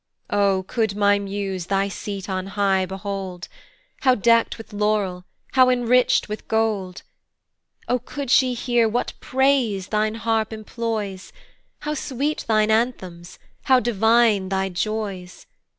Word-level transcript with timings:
O 0.31 0.63
could 0.67 0.95
my 0.95 1.19
muse 1.19 1.67
thy 1.67 1.87
seat 1.87 2.27
on 2.27 2.47
high 2.57 2.87
behold, 2.87 3.47
How 3.99 4.15
deckt 4.15 4.57
with 4.57 4.73
laurel, 4.73 5.25
how 5.51 5.69
enrich'd 5.69 6.25
with 6.25 6.47
gold! 6.47 7.03
O 7.87 7.99
could 7.99 8.31
she 8.31 8.55
hear 8.55 8.89
what 8.89 9.13
praise 9.19 9.89
thine 9.89 10.15
harp 10.15 10.51
employs, 10.51 11.31
How 11.81 11.93
sweet 11.93 12.45
thine 12.47 12.71
anthems, 12.71 13.37
how 13.65 13.79
divine 13.79 14.49
thy 14.49 14.69
joys! 14.69 15.45